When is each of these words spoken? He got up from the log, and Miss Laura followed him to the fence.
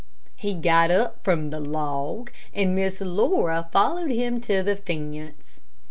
He 0.35 0.55
got 0.55 0.89
up 0.89 1.23
from 1.23 1.51
the 1.51 1.59
log, 1.59 2.31
and 2.55 2.73
Miss 2.73 3.01
Laura 3.01 3.69
followed 3.71 4.09
him 4.09 4.41
to 4.41 4.63
the 4.63 4.75
fence. 4.75 5.59